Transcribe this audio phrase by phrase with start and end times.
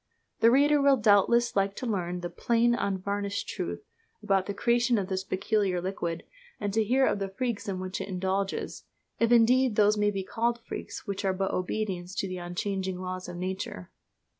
[0.39, 3.83] The reader will doubtless like to learn the "plain, unvarnished truth"
[4.23, 6.23] about the creation of this peculiar liquid,
[6.59, 8.85] and to hear of the freaks in which it indulges
[9.19, 13.29] if indeed those may be called freaks which are but obedience to the unchanging laws
[13.29, 13.91] of Nature.